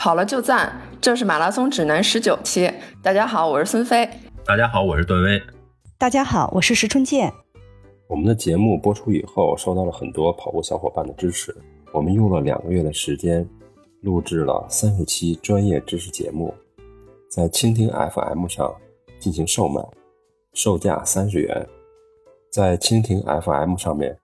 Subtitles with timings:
[0.00, 2.72] 跑了就赞，这是马拉松指南十九期。
[3.02, 4.08] 大家好，我是孙飞。
[4.46, 5.38] 大家好，我是段威。
[5.98, 7.30] 大家好，我是石春健。
[8.08, 11.54] 我们的节目播出以后，收到了很多跑步小伙伴的支持。
[11.92, 13.46] 我们用了两个月的时间，
[14.00, 16.54] 录制了三十期专业知识节目，
[17.30, 18.74] 在蜻蜓 FM 上
[19.18, 19.82] 进行售卖，
[20.54, 21.68] 售价三十元。
[22.50, 24.16] 在蜻蜓 FM 上面，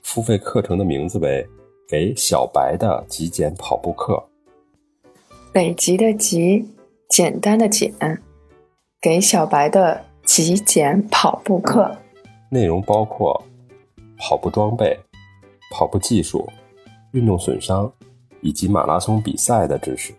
[0.00, 1.46] 付费课程的名字为
[1.86, 4.24] “给小白的极简跑步课”。
[5.58, 6.64] 北极的极，
[7.08, 7.92] 简单的简，
[9.00, 11.98] 给小白的极简跑步课，
[12.48, 13.42] 内容包括
[14.16, 14.96] 跑步装备、
[15.72, 16.48] 跑步技术、
[17.10, 17.92] 运动损伤
[18.40, 20.14] 以及马拉松比赛的知识，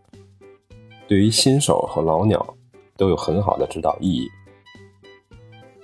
[1.07, 2.45] 对于新手和老鸟
[2.97, 4.27] 都有很好的指导意义。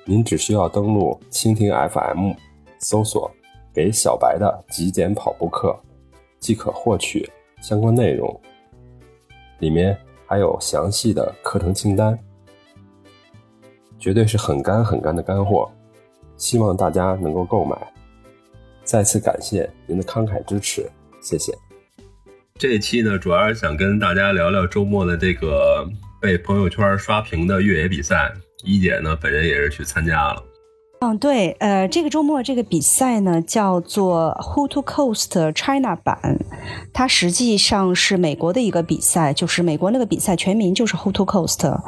[0.04, 2.34] 您只需要登录蜻蜓 FM，
[2.80, 3.32] 搜索
[3.74, 5.80] “给小白的极简跑步课”，
[6.42, 7.32] 即可获取
[7.62, 8.38] 相关内容。
[9.60, 12.18] 里面还有详细的课程清单，
[13.98, 15.72] 绝对是很干很干的干货，
[16.38, 17.76] 希望大家能够购买。
[18.84, 20.90] 再次感谢您的慷慨支持，
[21.22, 21.54] 谢谢。
[22.58, 25.86] 这一期呢，主要是想跟大家聊聊周末的这个
[26.22, 28.32] 被朋友圈刷屏的越野比赛。
[28.64, 30.44] 一姐呢，本人也是去参加了。
[31.06, 36.40] 嗯，对，呃，这个周末这个比赛呢叫做 Who to Coast China 版，
[36.94, 41.80] 它实际上是美国的一个比赛，就是美国那个比赛全名就是 Who to Coast，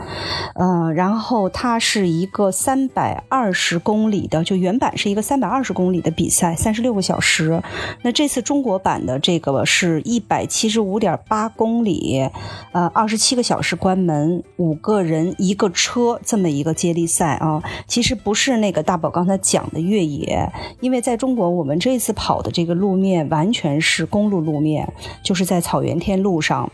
[0.54, 7.64] 呃，然后它是一个三百二十公里的，就原版是一个三百二十公里的比赛，三十六个小时。
[8.04, 12.30] 那这次中国版的这个是一百七十五点八公里，
[12.72, 18.98] 呃，二十七个小时关门，五个人一个车这么一个接力赛啊，其实不是那个大。
[18.98, 24.88] 宝我刚才讲的越野，因为在中国，我们这次跑的这个路面完全是公路路面，
[25.24, 26.70] 就是在草原天路上，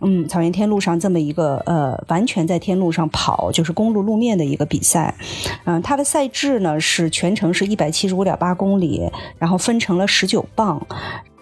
[0.00, 5.14] 嗯，草原天路上这么一个呃，完全在天路上跑，就是公路路面的一个比赛。
[5.64, 10.84] 嗯，它的赛制呢是全程是一百七十五点八公里，然后分成了十九棒。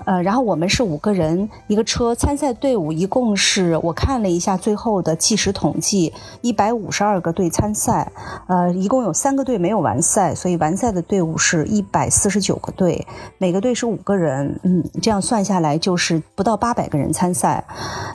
[0.04, 6.12] 呃，然后我们是五个人一个车，参赛队伍一共是我看了一下最后的计时统计，
[6.42, 8.12] 一百五十二个队参赛，
[8.46, 13.06] 呃，一共有三个队没有完赛，所以完赛的队伍是一百四十九个队，
[13.38, 17.64] 每个队是五个人，嗯，这样算下来就是不到八百个人参赛，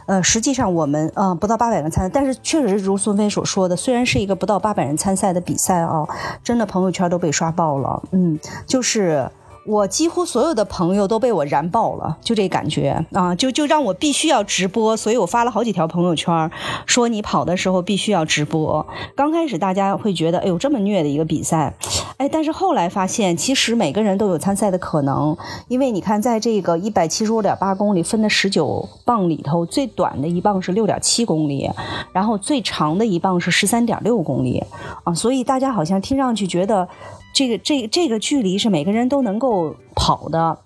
[0.06, 6.08] 呃，实际上我们呃不到八百人参赛，但是确实如孙飞所说的，虽然是一个不到八百人参赛的比赛啊，
[6.44, 9.30] 真的朋友圈都被刷爆了，嗯，就是。
[9.64, 16.50] 我几乎所有的朋友都被我燃爆了，就这感觉啊，就就让我必须要直播，所以我发了好几条朋友圈，
[16.88, 18.86] 说你跑的时候必须要直播。
[19.16, 21.76] 刚开始大家会觉得，哎呦这么虐的一个比赛，
[22.18, 31.70] 哎，但是后来发现，其实每个人都有参赛的可能，因为你看，在这个一百七十五点八公里分的十九棒里头，最短的一棒是六点七公里，
[32.12, 34.64] 然后最长的一棒是十三点六公里
[35.04, 36.88] 啊，所以大家好像听上去觉得。
[37.34, 40.58] 这个这这个距离是每个人都能够跑的，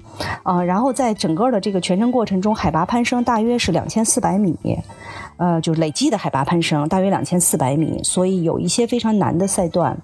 [0.44, 4.58] 啊，然后在整个的这个全程过程中，海拔攀升大约是两千四百米，
[5.38, 9.98] 呃，就是累计的海拔攀升大约两千四百米，所以有一些非常难的赛段，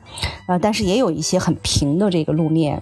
[0.47, 2.81] 呃，但是也有一些很平的这个路面。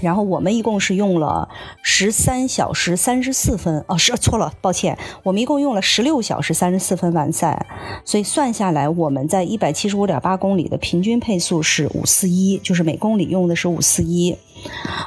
[0.00, 1.48] 然后我们一共是用了
[1.82, 7.66] 十三小时三十四分，哦，是错了，抱歉，我们一共用了十六小时三十四分完赛，
[8.04, 14.36] 所以算下来我们在一百七十五点八公里的平均配速是五四一，就是每公里用的是五四一，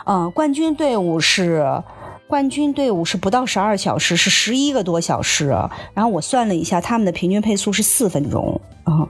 [0.05, 1.83] 嗯，冠军队伍是。
[2.29, 5.47] 冠军队伍是不到十二小时，是十一个多小时。
[5.93, 9.07] 然后我算了一下，他们的平均配速是四分钟啊。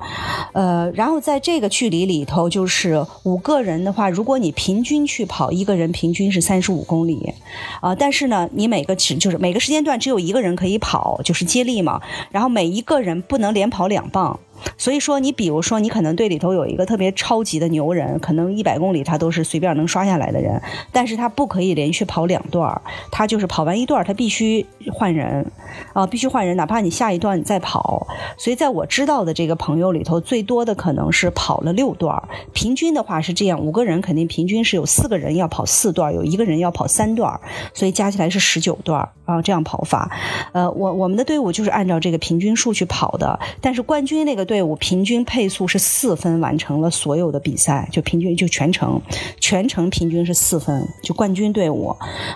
[0.54, 7.34] 呃，然后在这个距离里头，就是五个人的话，如果你平均去跑，一个人平均是三十五公里
[7.80, 7.96] 啊。
[7.96, 12.02] 但是呢，你每个只就是每个时间段只有一个人可以跑，就是接力嘛。
[12.32, 14.40] 然后每一个人不能连跑两棒。
[14.76, 20.60] 所以说，你比如说，你可能队里头有一个特别超级的牛人，可能一百公里他都是随便能刷下来的人，
[20.92, 25.46] 但是他不可以连续跑两段他就是跑完一段他必须换人，
[25.94, 28.08] 啊，必须换人，哪怕你下一段你再跑。
[28.36, 37.38] 所以在我知道的这个朋友里头，最多的可能是跑了六段平均的话是这样，五个人肯定平均是有四个人要跑四段有一个人要跑三段
[37.74, 40.10] 所以加起来是十九段啊，这样跑法。
[40.54, 44.48] 呃，我我们的队伍就是按照这个平均数去跑的，但是冠军那个。
[44.48, 49.02] 队伍平均配速是四分，完成了所有的比赛，就平均就全程，
[49.42, 51.94] 全程平均是四分，就冠军队伍，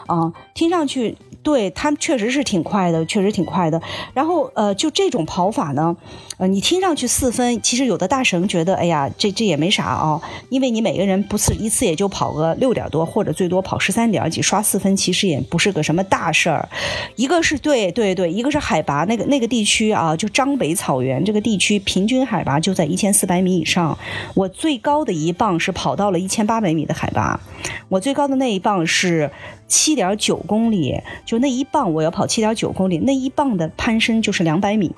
[0.07, 3.81] 啊，听上去对他们确实是挺快的，确实挺快的。
[4.13, 5.95] 然后呃，就这种跑法呢，
[6.41, 16.67] 呃，你听上去四分，其实有的大神觉得，哎呀，这这也没啥啊，因为你每个人不是一次也就跑个六点多，或者最多跑十三点几，刷四分其实也不是个什么大事儿。
[17.15, 23.95] 一个是对对对，一个是海拔那个那个地区啊，就张北草原这个地区平均海拔就在一千四百米以上。
[24.33, 27.39] 我最高的一棒是跑到了一千八百米的海拔，
[27.87, 29.29] 我最高的那一棒是。
[29.67, 34.91] 七点九公里，就那一棒，我要跑七点九公里，那一棒的攀升就是两百米，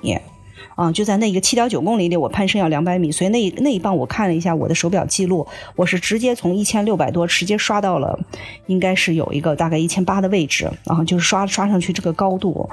[0.74, 5.46] 啊，就在那个七点九公里里，我攀升要两百米，所以那那一棒我看了一下我的手表记录，
[5.76, 8.18] 我是直接从一千六百多直接刷到了，
[8.66, 12.68] 应该是有一个大概一千八的位置，然后就是刷刷上去这个高度，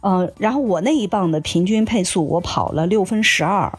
[0.00, 3.72] 呃，然后我那一棒的平均配速我跑了六分十二。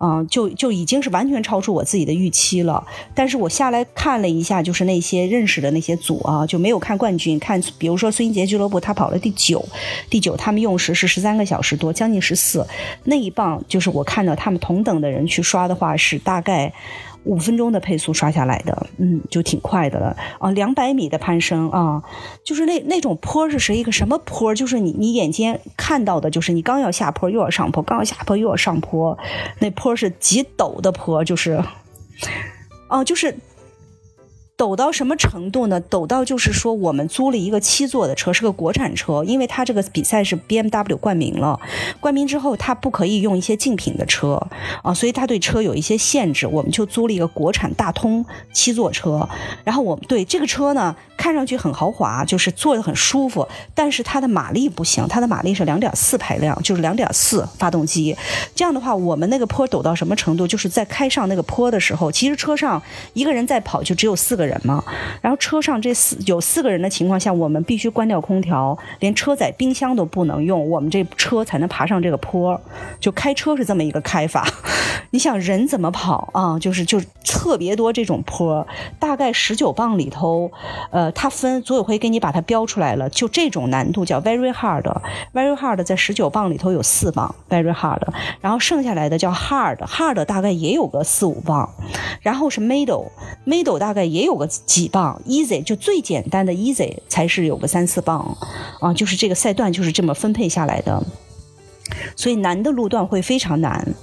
[0.00, 2.86] 嗯，就就已经是完全超出我自己的预期了。
[3.14, 9.64] 但是我下来看了一下，就是那些认识的那些组啊，就没有看冠军，看比如说孙英杰俱乐部，他跑了第九，
[10.08, 12.66] 第九，他们用时是十三个小时多，将近十四。
[13.04, 16.72] 那一棒就是我看到他们同等的人去刷的话，是大概。
[17.28, 20.50] 五分钟的配速刷下来的，嗯，就挺快的了啊。
[20.52, 22.02] 两百米的攀升啊，
[22.42, 24.54] 就是那那种坡是是一个什么坡？
[24.54, 29.16] 就是你你眼尖看到的，就是你刚要下坡又要上坡，刚要下坡又要上坡，
[29.58, 31.62] 那坡是极陡的坡，就是，
[32.88, 33.34] 哦，就是。
[34.58, 35.80] 抖到什么程度呢？
[35.80, 41.60] 抖到就是说，我们租了一个七座的车，是个国产车，因为它这个比赛是 BMW 冠名了，
[42.00, 44.44] 冠名之后它不可以用一些竞品的车
[44.82, 49.28] 啊，所以它对车有一些限制，我们就租了一个国产大通七座车，
[49.62, 50.96] 然后我们对这个车呢。
[51.18, 58.16] 看上去很豪华，就是坐得很舒服，但是它的马力不行，它的马力是两点四排量，就是两点四发动机。
[58.54, 60.46] 这样的话，我们那个坡抖到什么程度？
[60.46, 62.80] 就是在开上那个坡的时候，其实车上
[63.14, 64.82] 一个人在跑，就只有四个人人嘛。
[65.20, 72.58] 然后车上这四有四个人的情况下，我们必须关掉空调，连车载冰箱都不能用，我们这车才能爬上这个坡。
[72.98, 74.48] 就开车是这么一个开法。
[75.10, 76.58] 你想人怎么跑啊？
[76.58, 78.66] 就是就特别多这种坡，
[78.98, 80.50] 大概十九磅里头，
[80.90, 81.12] 呃。
[81.18, 87.98] 它分组委会给你把它标出来了，就这种难度叫 very hard，very hard 在十九磅里头有四磅 very hard，
[88.40, 91.68] 然后剩下来的叫 hard，hard 大概也有个四五磅，
[92.20, 98.34] 然后是 middle，middle 大概也有个几磅，easy 就最简单的 easy 才是有个三四磅，
[98.80, 101.04] 啊，就是这个赛段就是这么分配下来的，
[102.16, 103.94] 所以难的路段会非常难。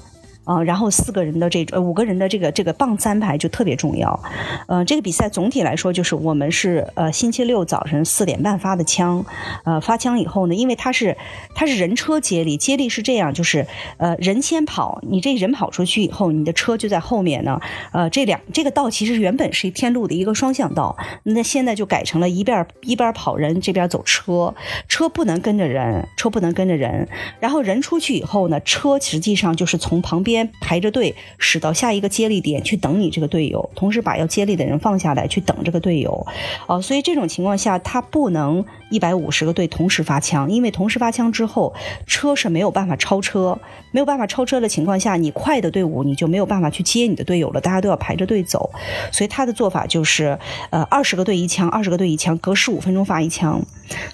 [0.46, 4.20] 啊，然后四个人的这呃五个人的这个这个棒三排就特别重要，
[4.68, 9.26] 呃，这个比赛总体来说就是我们是呃星期六早晨四点半发的枪，
[9.64, 11.18] 呃发枪以后呢，因为它是
[11.56, 13.66] 它是人车接力，接力是这样，就是
[13.98, 17.60] 呃人先跑，你这人跑出去以后，你的车就在后面呢，
[17.92, 24.54] 呃这两这个道其实原本是一天路的一个双向道，那现在就改成了一边一边跑人这边走车，
[24.88, 27.08] 车不能跟着人，车不能跟着人，
[27.40, 30.35] 然后人出去以后呢，车实际上就是从旁边。
[30.36, 36.28] 边排着队驶到下一个接力点去等你这个队友，同时把要接力的人放下来去等这个队友，
[36.68, 41.74] 哦，所以这种情况下他不能一百五十个队同时发枪，因为同时发枪之后
[42.06, 43.58] 车是没有办法超车，
[43.92, 48.70] 没有办法超车的情况下，你快的队伍你就没有办法去接你的队友了，大家都要排着队走，
[49.12, 50.38] 所以他的做法就是，
[50.72, 53.62] 呃，二十个队一枪，二十个队一枪，隔十五分钟发一枪，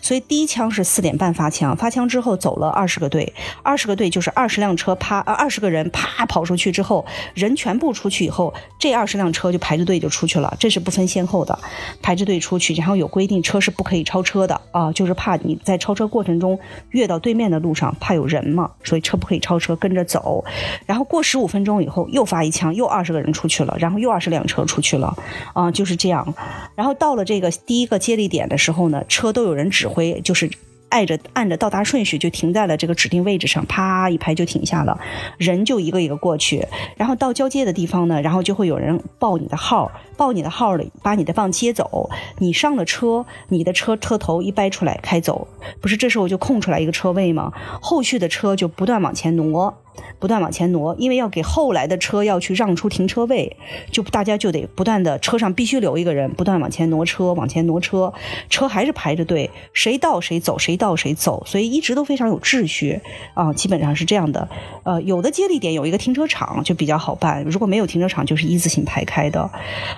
[0.02, 3.34] 所以第一枪是四点半发枪，发枪之后走了二十个队，
[3.64, 6.11] 二十个队就是二十辆车啪，呃，二十个人啪。
[6.18, 11.58] 他跑出去之后，人全部出去以后，这二十辆车就排着队就出去了，这是不分先后的，
[12.02, 16.60] 排着队出去，然后有规定车是不可以超车的啊，就是怕你在超车过程中
[16.90, 20.44] 越到对面的路上，怕有人嘛，所以车不可以超车，跟着走。
[20.86, 25.16] 然后过十五分钟以后又发一枪，又二十个人出去了，然后又二十辆车出去了，
[25.54, 26.34] 啊，就是这样。
[26.76, 30.50] 然后到了这个第一个接力点的时候呢，车都有人指挥，就是。
[30.92, 35.00] 按着按着到达顺序就停在了这个指定位置上，啪一排就停下了，
[35.38, 36.68] 人就一个一个过去，
[36.98, 45.48] 然后到交接的地方呢，然后就会有人报你的号，报你的号里把你的棒接走，你上了车，你的车车头一掰出来开走，
[45.82, 47.52] 不是这时候就空出来一个车位吗？
[47.82, 49.74] 后续的车就不断往前挪。
[50.20, 53.58] 不断往前挪，因为要给后来的车要去让出停车位，
[53.92, 58.14] 就大家就得不断的车上必须留一个人，不断往前挪车，往前挪车，
[58.50, 63.00] 车还是排着队，谁到谁走，谁到谁走，所以一直都非常有秩序
[63.34, 64.48] 啊，基本上是这样的。
[64.84, 69.50] 呃，有的接力点有一个停车场就比较好办，如果没有停车场就是一字形排开的，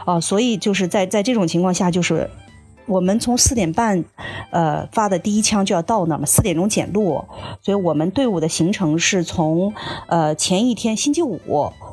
[0.06, 2.30] 啊，所以就是在在这种情况下就是。
[2.86, 4.04] 我们从四点半，
[4.52, 7.24] 呃，发的第一枪就要到那儿嘛，四点钟检录，
[7.62, 9.74] 所以我们队伍的行程是从，
[10.08, 11.40] 呃，前一天星期五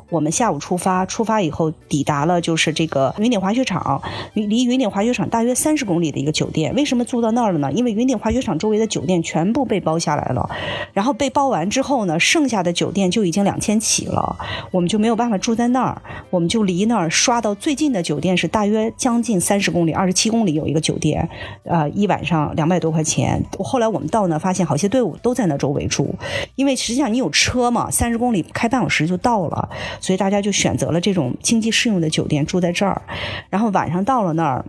[0.09, 4.01] 我们下午出发，出发以后抵达了就是这个云顶滑雪场，
[4.33, 6.75] 离离云顶滑雪场大约三十公里的一个酒店。
[6.75, 7.71] 为什么住到那儿了呢？
[7.71, 10.49] 因为云顶滑雪场周围的酒店全部被包下来了，
[10.91, 14.37] 然后被包完之后呢，剩下的酒店就已经两千起了，
[14.71, 21.29] 我们就没有办法住在那儿，我们就离那儿刷到最近的酒店是大约将近三十公里，二十七公里有一个酒店，
[21.63, 23.41] 呃，一晚上两百多块钱。
[23.59, 26.13] 后来我们到那发现，好些队伍都在那周围住，
[26.55, 29.69] 因为实际上你有车嘛，三十公里开半小时就到了。
[29.99, 33.01] 所以大家就选择了这种经济适用的酒店住在这儿，
[33.49, 34.65] 然后晚上到了那儿，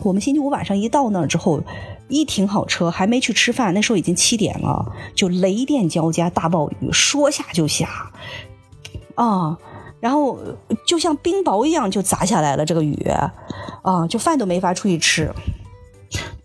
[0.00, 1.62] 我们星期五晚上一到那儿之后，
[2.08, 8.10] 一停好车还没去吃饭，那时候已经七点了，就雷电交加，大暴雨说下就下，
[9.14, 9.56] 啊，
[10.02, 10.36] 然后
[10.84, 13.08] 就像冰雹一样就砸下来了，这个雨，
[13.82, 15.32] 啊，就饭都没法出去吃，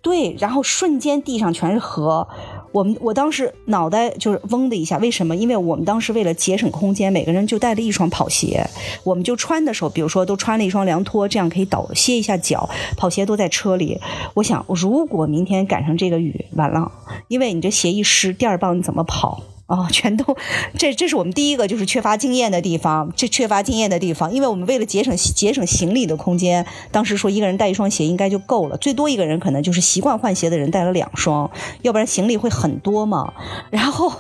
[0.03, 2.27] 对，然后瞬间地上全是河。
[2.71, 5.35] 我们我当时脑袋就是嗡的一下，为什么？
[5.35, 8.63] 因为我们当时为了节省空间，每个人就带了一双跑鞋，
[9.03, 12.69] 我们就穿的时候，比如说都穿了一双凉拖，这样可以倒歇一下脚。
[12.95, 13.99] 跑鞋都在车里。
[14.35, 16.91] 我想，如果明天赶上这个雨，完了，
[17.27, 19.41] 因为你这鞋一湿，第二棒你怎么跑？
[19.67, 20.37] 哦，全都，
[20.77, 33.33] 这这是我们第一个就是缺乏经验的地方，这缺乏经验的地方，因为我们为了节省节省行李的空间，当时说一个人带一双鞋应该就够了，最多一个人可能就是习惯换鞋的人带了两双，要不然行李会很多嘛。
[33.69, 34.13] 然后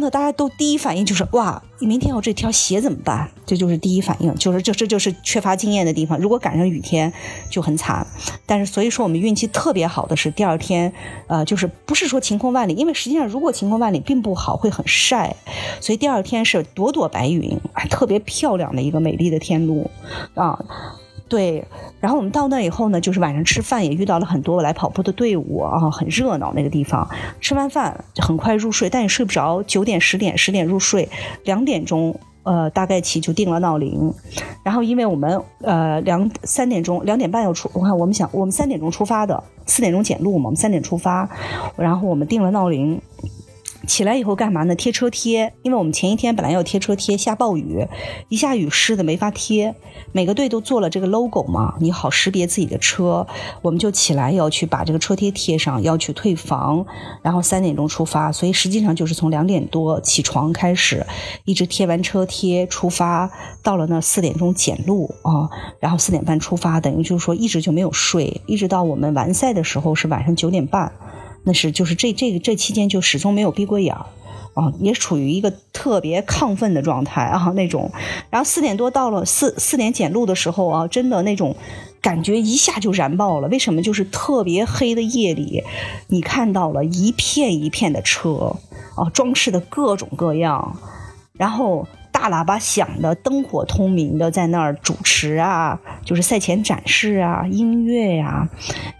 [0.00, 1.62] 大家都第一反应就是哇。
[1.80, 3.28] 明天我这条鞋怎么办？
[3.44, 6.16] 这就是第一反应，就是这这就是缺乏经验的地方。
[6.16, 7.12] 如果赶上雨天
[7.50, 8.06] 就很惨。
[8.46, 10.92] 但是所以说我们运气特别好的是第二天，
[11.26, 15.34] 呃，就是不是说晴空万里，因为实际上如果晴空万里并不好，会很晒。
[15.80, 17.58] 所以第二天是朵朵白云，
[17.90, 19.90] 特别漂亮的一个美丽的天路
[20.34, 20.56] 啊。
[21.32, 21.66] 对，
[21.98, 27.08] 然后我们到那以后呢，就是晚上吃饭也遇到了很多来跑步的队伍啊，很热闹那个地方。
[27.40, 31.08] 吃完饭很快入睡，但也睡不着，九点十点十点入睡，
[31.44, 34.12] 两点钟呃大概起就定了闹铃。
[34.62, 41.26] 然后因为我们呃两三点钟两点半要出，我看我们想我们三点钟出发的，四点钟检录嘛，我们三点出发，
[41.78, 43.00] 然后我们定了闹铃。
[43.86, 44.74] 起来以后干嘛呢？
[44.74, 47.86] 贴车贴，因为我们前一天本来要贴车贴，下暴雨，
[48.28, 49.74] 一下雨湿的没法贴。
[50.12, 53.26] 每个队都做了这个 logo 嘛，你好识别自己的车。
[53.60, 56.84] 我们就起来要去把这个车贴贴上，要去退房，
[57.22, 58.30] 然后三点钟出发。
[58.30, 61.04] 所以实际上就是从两点多起床开始，
[61.44, 63.30] 一直贴完车贴出发，
[63.62, 65.48] 到了那四点钟检录啊，
[65.80, 70.92] 然后四点半出发，等于就是说一直就没有睡，一直到我们完赛的时候是晚上九点半。
[71.44, 74.06] 那是就是这这个这期间就始终没有闭过眼儿，
[74.54, 77.90] 啊，也处于一个特别亢奋的状态啊那种。
[78.30, 81.56] 然后四点多到了四四点检录的时候啊，真的那种
[82.00, 83.48] 感觉一下就燃爆了。
[83.48, 83.82] 为什么？
[83.82, 85.62] 就是特别黑的夜里，
[86.08, 88.56] 你看到了一片一片的车
[88.96, 90.76] 啊，装饰的各种各样，
[91.34, 91.86] 然后。
[92.22, 98.48] 大喇叭响的，灯火通明的，在那儿主持啊，就是赛前展示啊，音乐呀，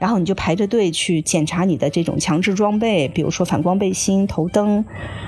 [0.01, 4.85] 然后你就排着队去检查你的这种强制装备，比如说反光背心、头灯，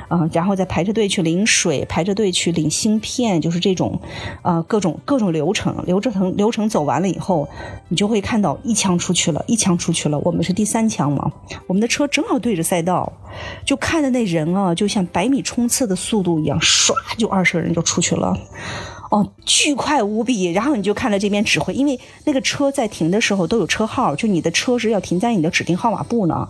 [0.08, 4.00] 嗯，然后再排着队去领水，排着队去领芯片，就是这种，
[4.42, 7.48] 呃，各种各种流程，流程流程走完了以后，
[7.86, 11.30] 你就会看到一枪出去了，一枪出去了，我们是第三枪嘛，
[11.68, 13.12] 我们的车正好对着赛道，
[13.64, 17.72] 就看着那人啊，就像百米冲刺的速度一样，唰就二十个人。
[17.72, 18.36] 就出去了，
[19.10, 20.52] 哦，巨快无比。
[20.52, 26.48] 然后你就看到这边指挥，因为那个车在停的时候都有车号，就你的车是要停在你的指定号码布呢。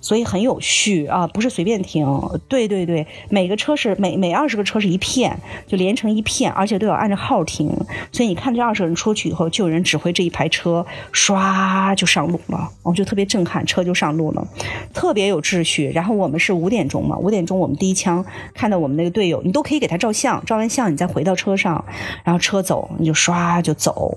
[0.00, 2.06] 所以很有序啊，不是随便停。
[2.48, 5.36] 对对对，每个车是每每二十个车是一片，
[5.66, 7.74] 就连成一片，而且都要按照号停。
[8.12, 12.70] 所以你看这二十个人出去以后，就有人指挥这一排车，唰就上路了。
[12.82, 14.46] 我就特别震撼，车就上路了，
[14.94, 15.90] 特别有秩序。
[15.92, 21.84] 然后我们是五点钟嘛，五点钟我们第一枪看到我们那个队友，你都可以给他照相，照完相你再回到车上，
[22.24, 24.16] 然后车走你就刷就走。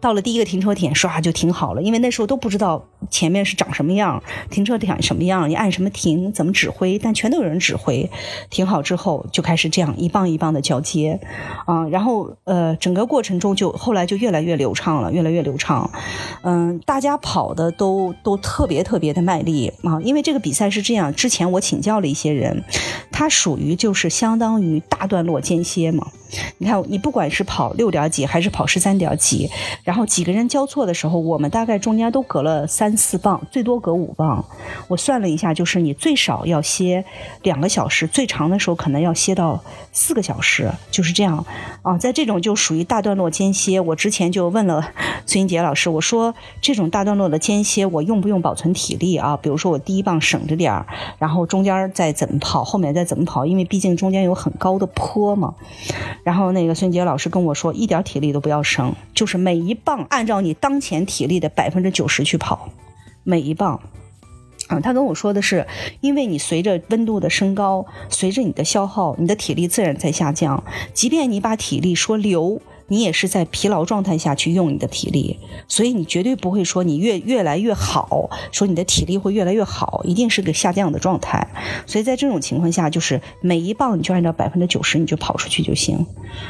[0.00, 8.08] 到了第一个停车点，唰就停好了，因为那时候都不知道前面是长什么样，停车点什么样，你按什么停，怎么指挥，但全都有人指挥。
[8.50, 11.20] 停好之后，就开始这样一棒一棒的交接，
[11.66, 15.90] 啊，然后呃，整个过程中就后来就越来越流畅了，越来越流畅。
[16.42, 22.64] 嗯，大家跑的都都特别特别的卖力啊，因为这个比赛是这样，之前我请教了一些人，
[23.10, 26.06] 它属于就是相当于大段落间歇嘛。
[26.58, 29.48] 你看，你不管是跑六点几还是跑十三点几，
[29.84, 34.44] 然后几个人交错的时候，我们大概中间都隔了三四磅，最多隔五磅。
[34.88, 37.04] 我算了一下，就是你最少要歇
[37.42, 41.44] 两个小时，最长的时候可能要歇到四个小时，就是这样
[41.82, 41.96] 啊。
[41.98, 44.92] 在这种就属于大段落间歇，我之前就问了
[45.24, 49.36] 孙英杰老师，我说这种大段落的间歇，我用不用保存体力啊？
[49.36, 50.86] 比如说我第一棒省着点儿，
[51.18, 55.54] 然后中间再怎么跑，后面再怎么跑，因为毕竟中间有很高的坡嘛。
[56.22, 62.68] 然后那个孙杰老师跟我说，一点体力都不要省，就是每一磅按照你当前体力的百分之九十去跑，
[63.22, 63.80] 每一磅。
[64.66, 65.64] 啊，他跟我说的是，
[66.00, 70.64] 因为你随着温度的升高，随着你的消耗，你的体力自然在下降。
[70.92, 81.48] 即便你把体力说留，你也是在疲劳状态下去用你的体力，所以你绝对不会说你越越来越好，说你的体力会越来越好，一定是个下降的状态。
[81.86, 86.06] 所以在这种情况下，就是每一棒你就按照百分之九十你就跑出去就行。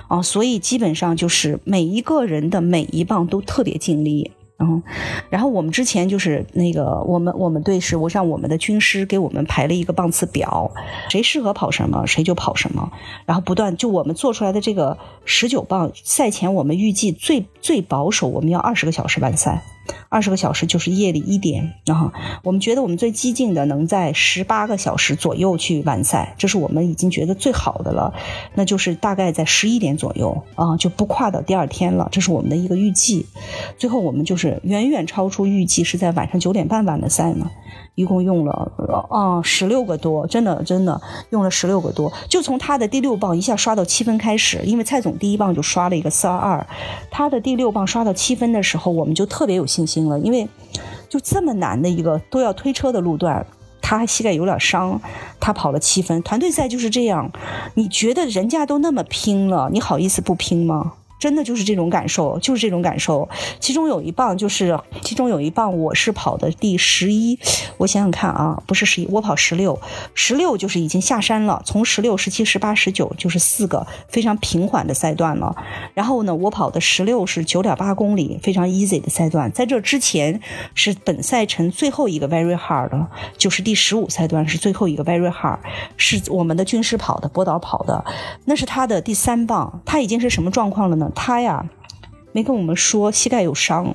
[0.09, 4.33] 啊，所以基本上就是每一个人的每一棒都特别尽力。
[4.59, 4.83] 嗯，
[5.29, 10.73] 然后我们之前就是那个，我们我们队是，我让我们的军师给我们排了一个棒次表，
[11.11, 12.91] 谁适合跑什么，谁就跑什么，
[13.27, 14.97] 然后不断就我们做出来的这个
[15.27, 19.63] 十九棒赛前，我们预计最最保守，我们要二十个小时完赛。
[20.09, 22.13] 二十个小时就是夜里一点，啊
[22.43, 28.15] 我们觉得我们最激进的能在十八个小时左右去完赛，这是我们已经觉得最好的了。
[28.55, 33.27] 那就是大概在十一点左右啊，就不跨到第二天了，这是我们的一个预计。
[33.79, 37.51] 最后我们就是远远超出预计，是在晚上九点半完的赛呢。
[37.97, 38.71] 一共用了
[39.11, 41.01] 啊十六个多，真的真的
[41.31, 46.67] 用了十六个多，就从他的第六棒一下刷到七分开始，因为蔡总第一棒就刷了一个四二二，
[47.11, 50.47] 他的第六棒刷到七分的时候，我们就特别有信心了，因为
[51.09, 53.47] 就这么难的一个都要推车的路段，
[53.81, 55.01] 他膝盖有点伤，
[55.41, 57.31] 他跑了七分，团队赛就是这样，
[57.75, 60.93] 你觉得人家都那么拼了，你好意思不拼吗？
[61.19, 63.29] 真的就是这种感受，就是这种感受。
[63.59, 67.39] 其中有一棒就是，其中有一棒我是跑的第十一。
[67.79, 69.79] 我想想看啊，不是十一，我跑十六，
[70.15, 71.63] 十六就是已经下山了。
[71.65, 75.55] 从十六、十七、十八、十九就是四个非常平缓的赛段了。
[75.95, 79.51] 然后呢，我跑的十六是九点八公里，非常 easy 的赛段。
[79.53, 80.41] 在这之前
[80.75, 83.07] 是本赛程最后一个 very hard，
[83.37, 85.59] 就是第十五赛段是最后一个 very hard，
[85.97, 88.05] 是我们的军师跑的，波导跑的，
[88.45, 89.81] 那是他的第三棒。
[89.85, 91.06] 他已经是什么状况了呢？
[91.15, 91.69] 他呀，
[92.33, 93.95] 没跟我们说膝盖有伤，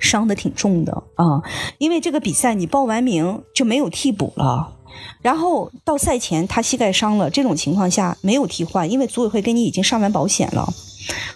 [0.00, 1.42] 伤的挺重的啊。
[1.78, 4.76] 因为这个比赛你报完名就没有替补了，
[5.22, 10.68] 然后到赛前他膝盖伤了，这种情况下没有替换，因为组委会给你已经上完保险了。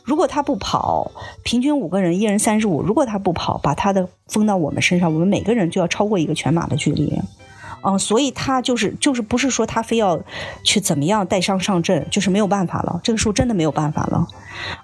[0.05, 1.11] 如果他不跑，
[1.43, 7.19] 平均五个人一人三十五，如果他不跑，把他的封到我们身上，我们每个人就要超过一个全马的距离。
[7.85, 10.19] 嗯，所以他就是就是不是说他非要
[10.63, 12.99] 去怎么样带伤上阵，就是没有办法了。
[13.05, 14.27] 这个时候真的没有办法了。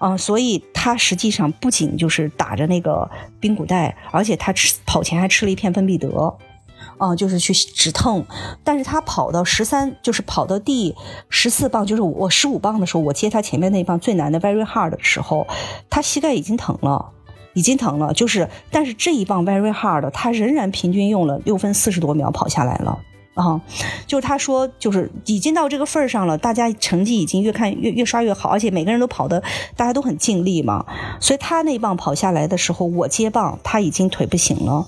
[0.00, 3.10] 嗯，所以他实际上不仅就是打着那个
[3.40, 6.36] 髌骨带，而且他吃跑前还吃了一片芬必得，
[6.98, 8.26] 啊，就是去止痛。
[8.62, 10.94] 但是他跑到十三，就是跑到第
[11.30, 15.46] 十四棒，就是我十五棒的时候，我接他前面那棒最难的 very hard 的时候，
[15.88, 17.12] 他膝盖已经疼了。
[17.54, 22.98] 已经疼了，就是，但是这一棒 very hard，他仍然平均用了六分四十多秒跑下来了
[23.34, 23.60] 啊！
[24.06, 29.42] 就是他说，就是已经到这个份儿上了，大家成绩已经越看越越刷越好，而且每个人都跑的，
[29.76, 30.84] 大家都很尽力嘛。
[31.20, 34.86] 所以他那棒跑下来的时候，我接棒，他已经腿不行了。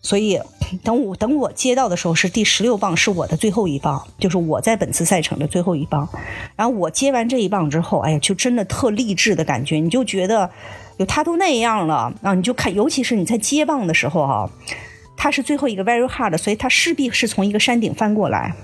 [0.00, 0.40] 所以
[0.82, 6.08] 等我等我接到的时候是第十六棒，是我的最后一棒，就是我在本次赛程的最后一棒。
[6.56, 10.50] 然后我接完这一棒之后，哎呀，就真的特励志的感觉，你就觉得。
[10.98, 14.50] 就他都那样了啊，你就看，尤其是你在接棒的时候哈，
[15.16, 18.54] 他是最后一个 very hard，所以他势必是从一个山顶翻过来，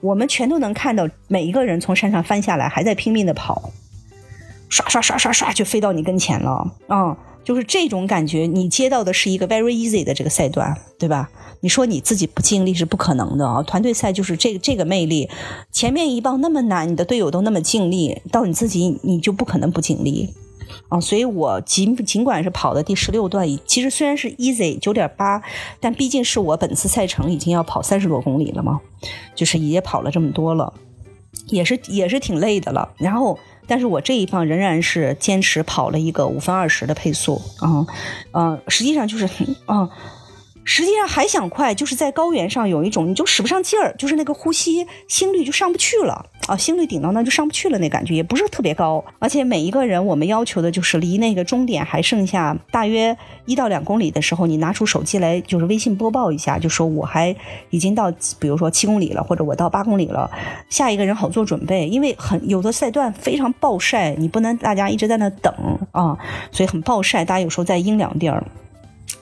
[0.00, 3.72] 我们全都能看到每一个人从山上翻下来，还在拼命的跑，
[4.68, 11.30] 刷刷刷刷刷就飞到你跟前了啊，就是这种感觉，你接到的是一个 very easy 的这个赛段，对吧？
[11.60, 15.30] 你说你自己不尽力是不可能的啊，团队赛就是这个这个魅力，
[15.70, 20.34] 前面一棒那么难，你的队友都那么尽力，到你自己你就不可能不尽力。
[20.88, 25.42] 啊，所以我尽尽管是跑的第十六段，其实虽然是 easy 九点八，
[25.80, 28.80] 但毕竟是我本次赛程已经要跑三十多公里了嘛，
[29.34, 30.72] 就是也跑了这么多了，
[31.46, 32.92] 也是也是挺累的了。
[32.96, 37.86] 然后，但是我这一棒仍然是坚持跑了一个五分二十的配速，啊，
[38.32, 39.28] 呃，实际上就是，
[39.66, 39.88] 啊。
[40.64, 49.04] 实际上还想快，就是在高原上有一种你就使不上劲儿，就是那个呼吸心率就上不去了啊，心率顶到那就上不去了，那感觉也不是特别高。
[49.18, 57.34] 而且每一个人我们要求的就是离那个终点还剩下大约一到两公里的时候，你拿出手机来就是微信播报一下，就说我还
[57.70, 60.30] 已经到，比如说七公里了，或者我到八公里了，
[60.68, 61.88] 下一个人好做准备。
[61.88, 65.52] 因为很有的赛段非常暴晒，你不能大家一直在那等
[65.90, 66.16] 啊，
[66.52, 68.44] 所以很暴晒，大家有时候在阴凉地儿。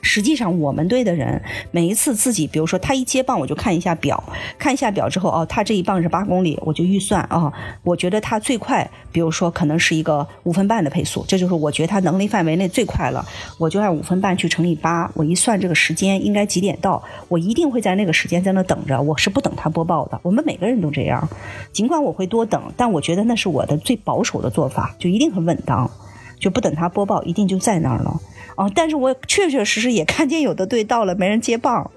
[0.02, 4.22] 实际上，我们队的人每一次自己，比如说他一接棒，我就看一下表，
[4.58, 13.24] 看一下表之后，哦，他这一棒是八公里，我就预算啊，我觉得他最快，比如说可能是一个五分半的配速，这就是我觉得他能力范围内最快了，
[13.58, 20.18] 我就按五分半去乘以八，我一算这个时间应该几点到，我一定会在那个时间在那等着，我是不等他播报的。
[20.22, 21.28] 我们每个人都这样，
[21.72, 25.90] 尽管我会多等，但我觉得那是我的最保守的做法，就一定很稳当，
[26.40, 28.20] 就不等他播报，一定就在那儿了。
[28.56, 31.88] 哦，但是我确确实实也看见有的队到了没人接棒，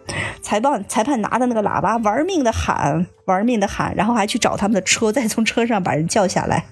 [0.41, 6.65] 裁判裁判拿着那个喇叭玩命的喊，玩命的喊，然后还去找他们的车，再从车上把人叫下来。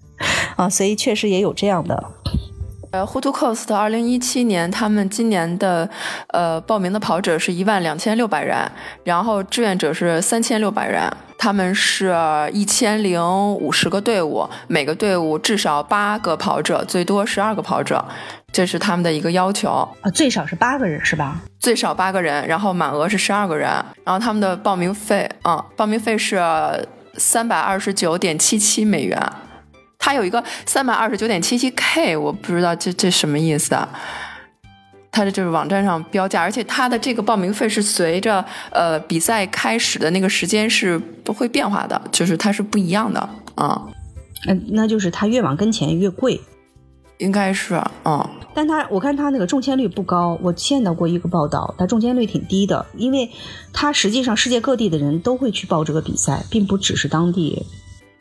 [0.56, 2.12] 啊，所以确实也有这样的。
[2.90, 5.88] 呃，Hutu Coast 二零一七年他们今年的
[6.28, 8.56] 呃报名的跑者是一万两千六百人，
[9.04, 11.02] 然后志愿者是三千六百人。
[11.40, 12.12] 他们是
[12.52, 13.22] 一千零
[13.54, 18.04] 五十个队伍，每个队伍至少八个跑者，最多十二个跑者，
[18.50, 19.88] 这是他们的一个要求。
[20.00, 21.36] 啊，最少是八个人是吧？
[21.60, 23.68] 最少八个人，然后满额是十二个人。
[24.02, 26.42] 然后他们的报名费，啊，报名费是
[27.14, 29.16] 三百二十九点七七美元。
[29.98, 33.88] 它有一个三百二十九点七七 K，我不知道这这什么意思啊？
[35.10, 43.20] 它的就是网站上标价，而且它的这个报名费是随着呃比赛开始的那个时间是不会变化的，就是它是不一样的
[43.56, 43.82] 啊。
[44.46, 46.40] 嗯，那就是它越往跟前越贵，
[47.16, 48.24] 应该是嗯。
[48.54, 53.30] 但它我看它那个中签率不高，我见到过一个报道，它中签率挺低的，因为
[53.72, 57.66] 它实际上世界各地的人都会去报这个比赛，并不只是当地。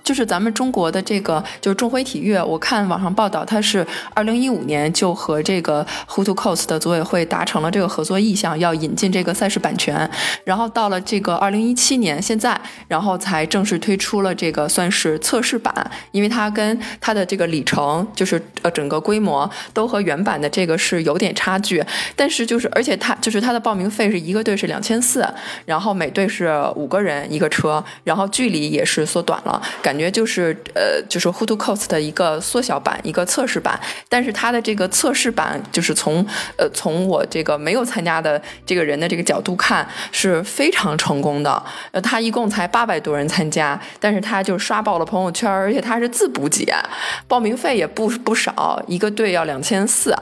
[0.07, 10.09] 就是咱们中国的这个，就是众辉体育，我看网上报道，它是二零一五年就和这个 Hutu Coast 的组委会达成了这个合作意向，要引进这个赛事版权。
[10.45, 21.83] 然后到了这个二零一七年，现在，然后才正式推出了这个算是测试版，因为它跟它的这个里程，就是呃整个规模都和原版的这个是有点差距。
[22.15, 25.27] 但是就是，而且它就是它的报名费是一个队是两千四，
[25.65, 29.96] 然后每队是五个人一个车，然后距离也是缩短了，感。
[29.97, 33.79] 感觉就是呃，就是 Hutu Coast 的一个缩小版，一个测试版。
[34.07, 36.23] 但是它的这个测试版，就是从
[36.55, 41.63] 呃从我这个没有参加的这个人的这个角度看，是非常成功的。
[41.93, 46.71] 呃，他一共才八百多人参加，但是他就刷爆了朋友圈，而且他是自补给，
[47.27, 50.15] 报名费也不不少，一个队要两千四。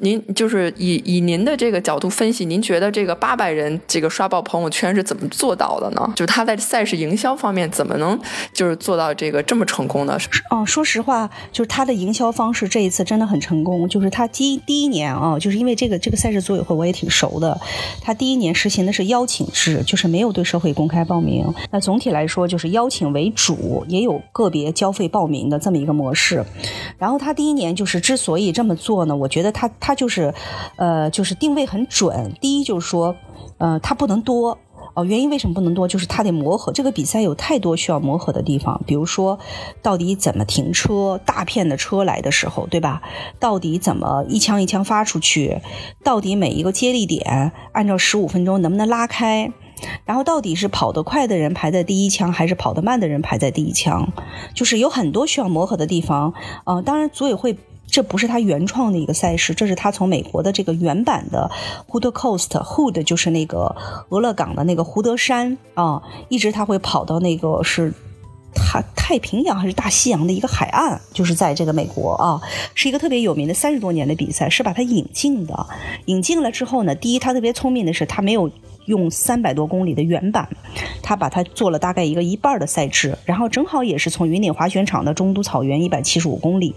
[0.00, 6.12] 您就是以以您的这个角度分析，您觉得这个八百人这个刷爆朋友圈是怎么做到的呢？
[6.14, 8.16] 就是他在赛事营销方面怎么能
[8.52, 10.30] 就是做到这个这么成功的是？
[10.50, 13.86] 嗯，说实话，就是他的营销方式这一次真的很成功。
[13.86, 17.60] 就是他第第一年啊，就是因为这个这个赛事组委会我也挺熟的，
[18.00, 21.52] 他第一年实行的是邀请制，就是没有对社会公开报名。
[21.70, 26.42] 那总体来说就是邀请为主，也有个别交费报名的这么一个模式。
[26.96, 29.70] 然后他第一年就是之所以这么做呢，我觉得他。
[29.78, 30.32] 他就是，
[30.76, 32.32] 呃，就是定位很准。
[32.40, 33.14] 第一就是说，
[33.58, 34.56] 呃，它不能多
[35.00, 35.04] 哦。
[35.04, 35.86] 原因为什么不能多？
[35.86, 36.72] 就是他得磨合。
[36.72, 39.38] 这个比赛有太多需要磨合的地方，比如说，
[39.82, 41.20] 到底怎么停车？
[41.24, 43.02] 大片的车来的时候，对吧？
[43.38, 45.60] 到底怎么一枪一枪发出去？
[46.04, 49.52] 到底每一个接力点按照十五分钟能不能拉开？
[50.04, 54.12] 然后到底是跑得快的人排在第一枪，还是跑得慢的人排在第一枪？
[54.54, 56.34] 就是有很多需要磨合的地方。
[56.64, 57.56] 嗯，当然组委会。
[57.90, 61.50] 这不是他原创的一个赛事，这是他从美国的这个原版的
[61.88, 63.74] Hood Coast，Hood 就是那个
[64.10, 67.92] 俄勒冈的那个胡德山啊，一直他会跑到那个是
[68.54, 72.40] 太太平洋还是大西洋的一个海岸，就是在这个美国啊，
[72.74, 75.66] 是一个特别有名的三十多年的比赛，是把它引进的。
[76.06, 78.50] 引进了之后呢，第一他特别聪明的是他没有。
[78.88, 80.48] 用三百多公里的原版，
[81.02, 86.74] 他把它做了大概一个一半的赛制，然后正好也是从云顶滑雪场的中都草原一百七十五公里。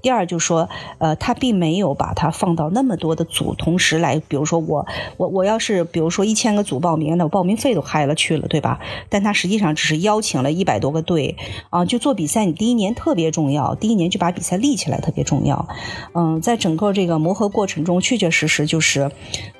[0.00, 4.86] 第二就是说，呃，他并没有把它放到那么多的组同时来，比如说我
[5.18, 8.80] 我我要是比如说一千个组报名，那我报名费都嗨了去了，对吧？
[9.10, 11.36] 但他实际上只是邀请了一百多个队
[11.70, 12.46] 啊，就做比赛。
[12.46, 15.68] 你第一年特别重要，第一年就把比赛立起来特别重要。
[16.14, 19.10] 嗯，在整个这个磨合过程中，确确实实就是，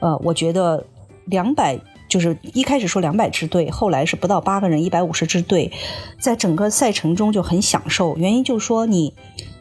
[0.00, 0.86] 呃，我觉得。
[1.26, 5.72] 两百就是一开始说两百支队，后来是不到八个人，一百五十支队，
[6.20, 8.16] 在整个赛程中就很享受。
[8.16, 9.14] 原因就是说你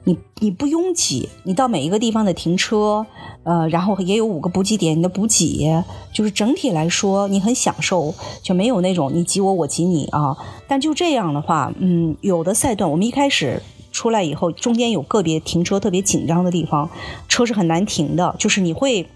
[0.04, 3.06] 你你不拥挤，你到每一个地方的停车，
[3.44, 10.36] 呃，然后也有五个补给点，你的补给就是整体来说你很享受，就没有那种你挤我我挤你啊。
[10.68, 13.62] 但就这样的话，嗯，有的赛段我们一开始
[13.94, 16.90] 出来以后，中间有个别停车特别紧张的地方，
[17.30, 19.08] 车是很难停的，就是你会。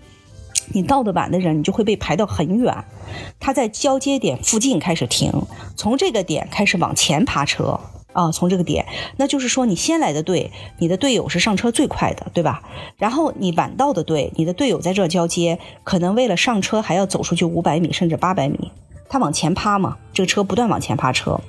[0.74, 2.74] 你到的晚的人，你就会被排到很远。
[3.40, 5.32] 他在交接点附近开始停，
[5.76, 7.80] 从这个点开始往前爬车，
[8.14, 8.86] 啊，从这个点，
[9.18, 12.64] 那就是说你先来的队，你的队友是上车最快的，对吧？
[12.98, 18.72] 然后你晚到的队，你的队友在这交接，可能为了上车还要走出去五百米甚至八百米，
[19.08, 21.40] 他往前趴嘛，这个车不断往前趴车，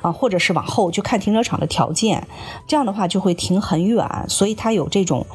[0.00, 2.26] 啊，或者是往后，就看停车场的条件，
[2.66, 5.26] 这样的话就会停很远，所以它有这种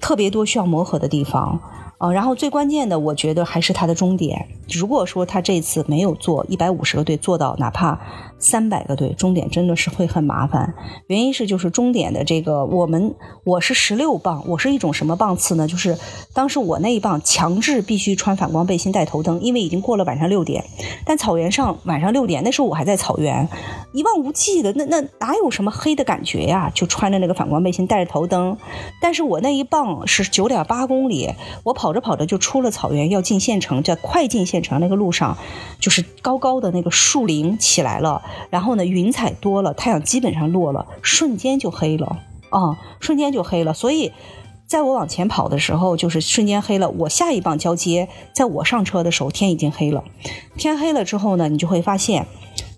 [0.00, 1.60] 特别多需要磨合的地方。
[1.98, 4.48] 呃，然后最关键的，我觉得还是它的终点。
[4.70, 7.98] 如果说他这次没有做一百五十个队，做到哪怕
[8.38, 10.74] 三百个队，终点真的是会很麻烦。
[11.06, 15.66] 原因是就是终点的这个，我们我是十六磅，我是一种什么磅次呢？
[15.66, 15.96] 就是
[16.34, 20.64] 当时我那一磅强制必须穿反光背心、带头灯，因为已经过了晚上六点。
[21.06, 23.48] 但草原上晚上六点，那时候我还在草原，
[23.92, 26.70] 一望无际的，那那哪有什么黑的感觉呀？
[26.74, 28.58] 就穿着那个反光背心，带着头灯。
[29.00, 31.32] 但是我那一磅是九点八公里，
[31.62, 31.85] 我跑。
[31.86, 35.38] 跑着跑着就出了草原，要进县城，在快进县城那个路上，
[35.78, 42.18] 就是高高的那个树林起来了，然后呢，云彩多了，太阳基本上落了，瞬间就黑了
[42.50, 43.72] 啊，瞬间就黑了。
[43.72, 44.10] 所以，
[44.66, 46.90] 在我往前跑的时候，就是瞬间黑了。
[46.90, 50.02] 我下一棒交接，在我上车的时候，天已经黑了。
[50.56, 52.26] 天黑了之后呢，你就会发现，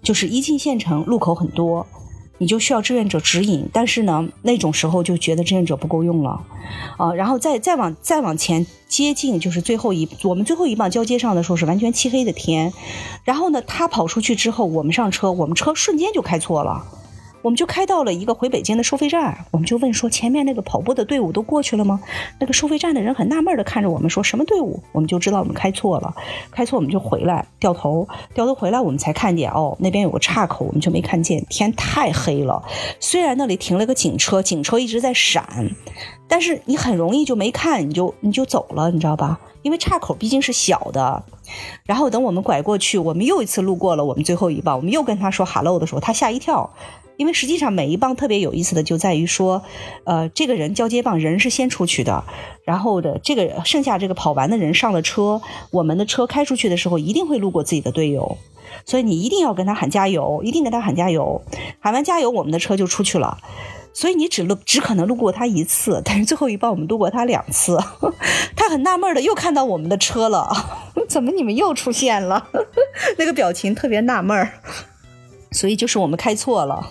[0.02, 1.86] 就是一进县城，路口很多。
[2.38, 6.40] 你就需要志愿者指引，但是呢，那种时候就觉得志愿者不够用了，
[6.96, 12.72] 啊，然后再再往再往前接近，就是最后一我们最后一棒交接上的时候是完全漆黑的天，
[13.24, 16.84] 然后呢，他跑出去之后，我们上车，我们车瞬间就开错了。
[17.42, 22.00] 我们就开到了一个回北京的收费站，我们就问说前面那个跑步的队伍都过去了吗？
[22.40, 24.82] 那个收费站的人很纳闷的看着我们说什么队伍？
[24.92, 26.14] 我们就知道我们开错了，
[26.50, 32.62] 开错我们就回来掉头，掉头回来我们才看见哦那边有个岔口，我们就没看见，天太黑了。
[32.98, 35.70] 虽然那里停了个警车，警车一直在闪，
[36.26, 39.38] 但是你很容易就没看，你就你就走了，你知道吧？
[39.62, 41.22] 因为岔口毕竟是小的。
[41.84, 46.68] 然后等我们拐过去，我们又一次路过了我们最后一棒，我们又跟他说 hello 的时候，他吓一跳。
[47.18, 49.62] 因为实际上每一棒特别有意思的就在于说，
[50.04, 52.24] 呃，这个人交接棒人是先出去的，
[52.64, 58.38] 然后的这个剩下这个跑完的人上了车，我们的车开出去的时候一定会路过自己的队友，
[58.86, 61.42] 所以你一定要跟他喊加油，一定跟他喊加油，
[61.80, 63.38] 喊完加油我们的车就出去了，
[63.92, 67.76] 所以你只路只可能路过他一次，但是最后一棒我们路过他两次，
[68.54, 70.48] 他很纳闷的又看到我们的车了，
[71.08, 72.46] 怎么你们又出现了？
[73.18, 74.52] 那个表情特别纳闷儿。
[75.50, 76.84] 所以就是我们开错了，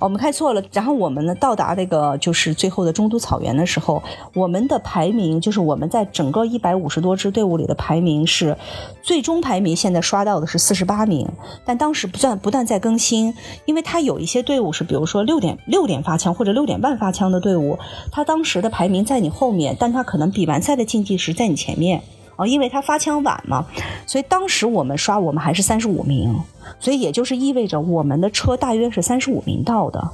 [0.00, 0.62] 我们开错了。
[0.72, 4.02] 然后我们呢到达那个就是最后的中都草原的时候，
[4.34, 8.56] 我们的排名就是我们在整个一百五十多支队伍里的排名是
[9.02, 11.28] 最终排名，现在刷到的是四十八名。
[11.64, 17.78] 但当时不断不断在更新，因为他有一些队伍是比如说六点六点发枪或者六点半发枪的队伍，
[18.12, 22.02] 他当时的排名在你后面，但他可能比完赛的竞技时在你前面。
[22.36, 23.66] 哦，因为他发枪晚嘛，
[24.06, 26.34] 所以当时我们刷我们还是三十五名，
[26.80, 30.10] 所以也就是意味着我们的车大约是三十五名到的，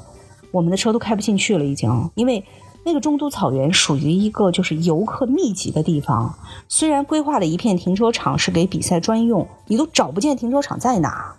[0.52, 2.44] 我们的车都开不进去了已经，因为
[2.84, 6.34] 那个中都草原属于一个就是游客密集的地方，
[6.68, 11.36] 虽然规划了一片停车场是给比赛专用，你都找不见停车场在哪，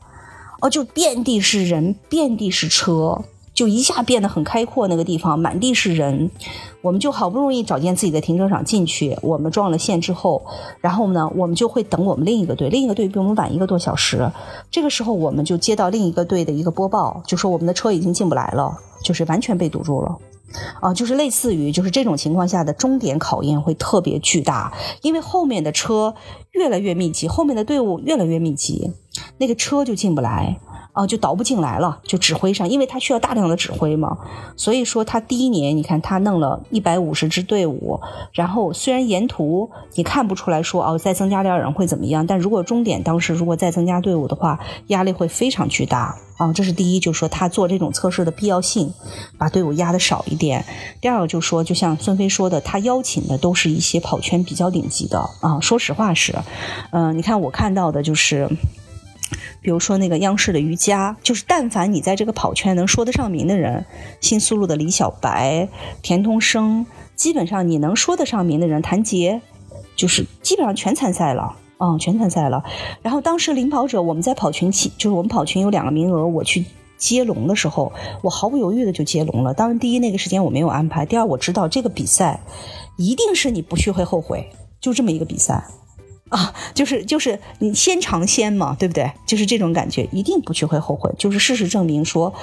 [0.62, 3.24] 哦，就遍地是人，遍地是车。
[3.62, 6.32] 就一下变得很开阔，那个地方满地是人，
[6.82, 9.15] 我们就好不容易找见自己的停车场进去。
[9.21, 10.43] 我们撞了线之后，
[10.80, 14.32] 然后呢，我们就会等我们另一个队，另一个队比我们晚一个多小时。
[14.71, 20.17] 这个时候，我们就接到另一个队的一个播报，就说我们的车已经进不来了，就是完全被堵住了。
[20.80, 26.15] 啊，就是类似于就是这种情况下的终点考验会特别巨大，因为后面的车
[26.50, 28.91] 越来越密集，后面的队伍越来越密集，
[29.38, 30.60] 那个车就进不来。
[30.93, 34.17] 啊，就倒不进来了，就指挥上，因为他需要大量的指挥嘛，
[34.58, 37.99] 所以说他第一年，你看他弄了一百五十支队伍，
[38.34, 48.93] 然后虽然沿途你看不出来说哦，再增加点人会怎么样，但如果终点当时如果再增加队伍的话，压力会非常巨大啊，这是第一，就是说他做这种测试的必要性，
[49.38, 50.65] 把队伍压的少一点。
[50.99, 56.36] 第二个就是说，就像孙飞说的，他邀请的都是一些跑圈比较顶级的啊，说实话是，
[56.91, 58.49] 嗯，你看我看到的就是。
[59.62, 63.86] 比如说那个央视的瑜伽，就是但凡你在这个跑圈能说得上名的人，
[64.20, 65.67] 新丝路的李小白、
[66.02, 69.41] 田同生，基本上你能说得上名的人，谭杰，
[69.96, 72.63] 就是基本上全参赛了，嗯，全参赛了。
[73.02, 76.65] 然后当时领跑者，我们在跑群起，就是我们跑群有两个名额，我去
[76.98, 77.91] 接龙的时候，
[78.22, 79.54] 我毫不犹豫的就接龙了。
[79.54, 82.39] 当然，第一那个时间我没有安排，第二我知道这个比赛
[82.98, 85.63] 一定是你不去会后悔，就这么一个比赛。
[86.32, 89.12] 啊，就是就是你先尝鲜嘛，对不对？
[89.28, 91.12] 就是这种感觉，一定不去会后悔。
[91.17, 92.34] 就是事实证明说，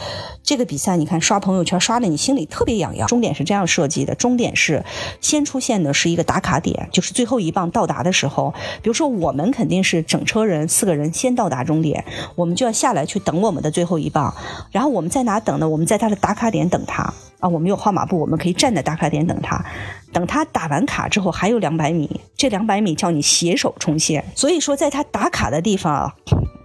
[0.43, 3.09] 这个比赛你看刷朋友圈刷的你心里特别痒痒。
[3.09, 4.85] 终点是这样设计的，终点是
[5.23, 12.05] 先出现的是一个打卡点，就是最后一棒到达的时候，比如说我们肯定是整车人四个人先到达终点，
[12.37, 14.35] 我们就要下来去等我们的最后一棒，
[14.71, 15.67] 然后我们在哪等呢？
[15.67, 17.15] 我们在他的打卡点等他。
[17.41, 19.65] 啊，我们有号码布，我们可以站在打卡点等他，
[20.13, 24.25] 等他打完卡之后还有两百米，这两百米叫你携手冲线。
[24.35, 26.15] 所以说，在他打卡的地方，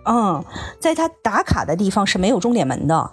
[0.05, 0.43] 嗯，
[0.79, 3.11] 在他打卡的地方是没有终点门的。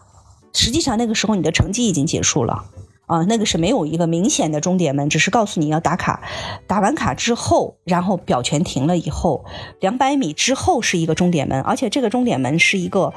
[0.54, 2.64] 实际上那个时候你的成绩已经结束了，
[3.04, 6.22] 啊，那个是没有一个明显的终点门，只是告诉你要打卡。
[6.66, 9.44] 打完卡之后，然后表全停了以后，
[9.80, 13.12] 两百米之后是一个终点门，而且这个终点门是一个。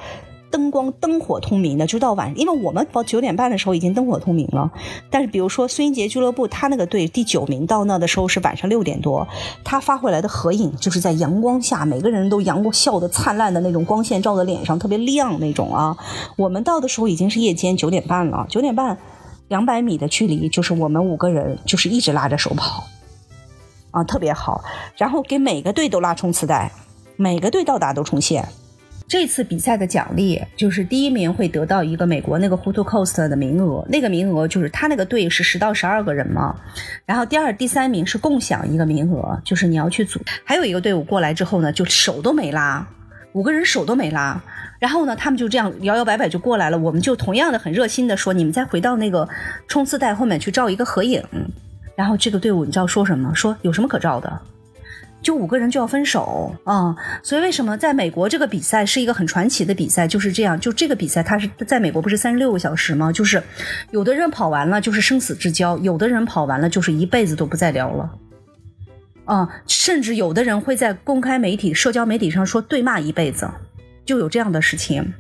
[0.53, 4.71] 灯光灯火通明的，就到晚，因为我们到九点半的时候已经灯火通明了。
[5.09, 9.27] 但是，比如说孙英杰俱乐部，他那个队第九名到那的时候是晚上六点多，
[9.63, 15.97] 他发回来的合影就是在阳光下，每个人都阳光笑得灿烂的那种光线照在脸上，特别亮那种啊。
[16.37, 18.95] 我们到的时候已经是夜间九点半了，九点半
[19.47, 22.83] 两百米的距离，就是我们五个人就是一直拉着手跑，
[23.89, 24.63] 啊，特别好。
[24.97, 26.71] 然后给每个队都拉冲刺带，
[27.15, 28.47] 每个队到达都冲线。
[29.07, 36.55] 这次比赛的奖励就是第一名会得到一个美国那个 h u t o Coast 的名额，那个名额就是他那个队是十到十二个人嘛。
[37.05, 40.19] 然后第二、第三名是共享一个名额，就是你要去组。
[40.43, 42.87] 还有一个队伍过来之后呢，就手都没拉，
[43.33, 44.41] 五个人手都没拉。
[44.79, 46.77] 然后呢，他们就这样摇摇摆摆就过来了。
[46.77, 49.27] 我们就同样的很热心的说，你们再回到那个
[49.67, 51.23] 冲刺带后面去照一个合影。
[51.95, 53.33] 然后这个队伍你知道说什么？
[53.35, 54.41] 说有什么可照的？
[55.23, 60.07] 就五个人就要分手啊，所以为什么在美国这个比赛是一个很传奇的比赛？
[60.07, 63.11] 就是这样，就这个比赛它是在美国不是三十六个小时吗？
[63.11, 63.41] 就是
[63.91, 68.11] 有的人跑完了就是生死之交，有的人跑完了就是一辈子都不再聊了，
[69.25, 73.49] 啊，甚至有的人会在公开媒体、社交媒体上说对骂一辈子，
[74.05, 75.13] 就有这样的事情，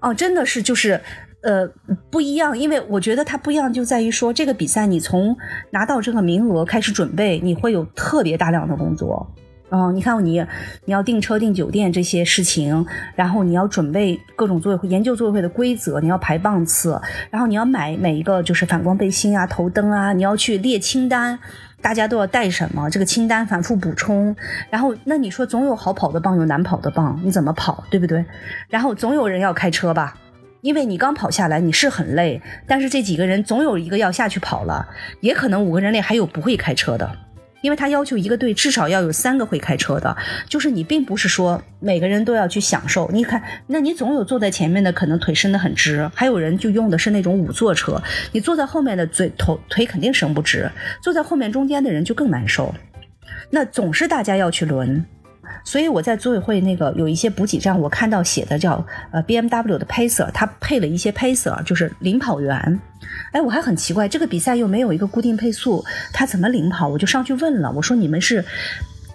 [0.00, 1.00] 哦，真的是就是。
[1.40, 1.68] 呃，
[2.10, 5.36] 不一样，因为我觉得它不一样就在于说，这个比赛你从
[5.70, 9.26] 拿到这个名额开始准备，你会有特别大量的工作。
[9.70, 10.44] 嗯，你看你
[10.86, 21.38] 你要订车订酒店这些事情，然后你要准备各种组委会研究组委会的规则，你要排棒次，然后你要买每一个就是反光背心啊、头灯啊，你要去列清单，
[21.82, 24.34] 大家都要带什么，这个清单反复补充。
[24.70, 28.24] 然后那你说总有好跑的棒，有难跑的棒，你怎么跑，对不对？
[28.68, 30.16] 然后总有人要开车吧。
[30.68, 34.86] 因为你刚跑下来，你是很累，但是这几个人总有一个要下去跑了，
[35.22, 37.10] 也可能五个人里还有不会开车的，
[37.62, 40.14] 因为他要求一个队至少要有三个会开车的，
[40.46, 43.08] 就是你并不是说每个人都要去享受。
[43.10, 48.02] 你看，那你总有坐在前面的可能腿伸得很直，还有人就用的是那种五座车，
[48.32, 50.70] 你坐在后面的嘴头腿肯定伸不直，
[51.02, 52.74] 坐在后面中间的人就更难受。
[53.48, 55.02] 那总是大家要去轮。
[55.64, 62.80] 所以我在组委会那个有一些补给站，我看到写的叫呃 B M W 的 pacer，他配了一些 pacer，就是领跑员。
[63.32, 66.88] 哎，我还很奇怪，这个比赛又没有一个固定配速，他怎么领跑？
[66.88, 68.44] 我就上去问了，我说你们是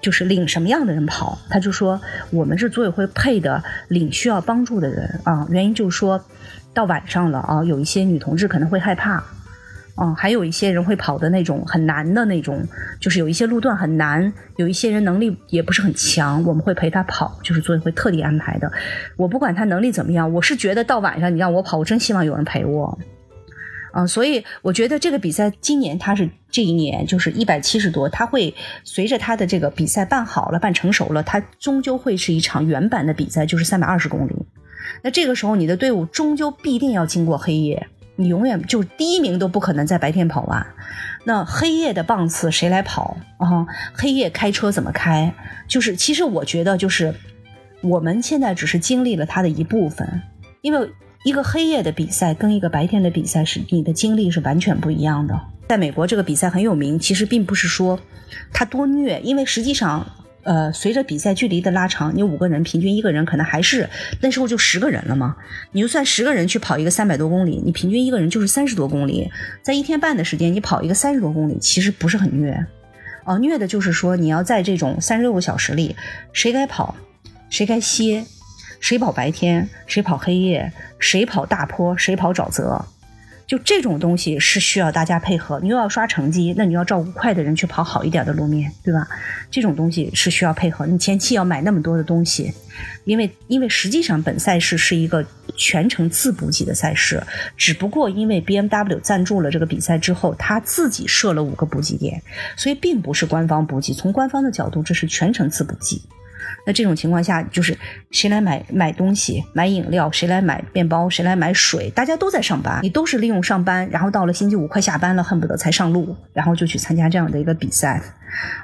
[0.01, 1.37] 就是领什么样的人跑？
[1.49, 1.99] 他就说
[2.31, 5.45] 我们是组委会配的，领需要帮助的人啊。
[5.49, 6.23] 原因就是说
[6.73, 9.23] 到晚上了啊，有一些女同志可能会害怕。
[9.95, 12.65] 嗯，还有一些人会跑的那种很难的那种，
[12.99, 18.71] 就是有一些路段很难，有一些人能力也不是很强，我们会陪他跑，就是组委会特地安排的。
[19.15, 22.97] 我不管他能力怎么样，我是觉得到晚上你让我跑，我真希望有人陪我。
[23.93, 28.51] 嗯，所以我觉得这个比赛今年它是这一年就是一百七十多，它会
[28.83, 34.33] 随着它的这个比赛办好了、办成熟了，它终究会是一场原版的比赛，就是三百二十公里。
[35.03, 37.85] 那这个时候你的队伍终究必定要经过黑夜。
[38.15, 40.65] 你永远就第一名都不可能在白天跑完，
[41.23, 43.65] 那黑夜的棒次谁来跑啊？
[43.93, 45.33] 黑夜开车怎么开？
[45.67, 47.15] 就是其实我觉得就是
[47.81, 50.21] 我们现在只是经历了它的一部分，
[50.61, 50.89] 因为
[51.25, 55.39] 一个黑夜的比赛跟一个白天的比赛是你的经历是完全不一样的。
[55.67, 57.99] 在美国这个比赛很有名，其实并不是说
[58.51, 60.05] 它多虐，因为实际上。
[60.43, 63.89] 呃，随着比赛距离的拉长，你五个人平均一个人可能还是
[64.21, 65.35] 那时候就十个人了嘛。
[65.71, 72.65] 你就算十个人去跑一个三百多公里，你平均一个人就是三十多公里，在一天半的时间，你跑一个三十多公里，其实不是很虐。
[73.25, 75.95] 哦，虐的就是说你要在这种三十六个小时里，
[76.33, 76.93] 谁该跑，
[77.49, 78.25] 谁该歇，
[78.81, 82.85] 谁跑白天，谁跑黑夜，谁跑大坡，谁跑沼泽，
[83.45, 89.07] 就这种东西是需要大家配合，你又要刷成绩，那你要照顾快的人去跑好一点的路面，对吧？
[89.51, 92.51] 这种东西是需要配合，你前期要买那么多的东西，
[93.03, 95.23] 因为因为实际上本赛事是一个
[95.55, 97.21] 全程自补给的赛事，
[97.57, 102.21] 只不过因为 B M W 赞助了这个比赛之后，他自己设了五个补给点，
[102.55, 106.01] 所以并不是官方补给，从官方的角度，这是全程自补给。
[106.65, 107.77] 那这种情况下，就是
[108.11, 118.01] 谁来买买东西、买饮料，谁来买面包，谁来买水，大家都在上班，你都是利用上班，然后到了星期五快下班了，恨不得才上路，然后就去参加这样的一个比赛，